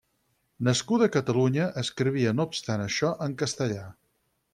[0.67, 3.85] Nascuda a Catalunya, escrivia no obstant això en castellà.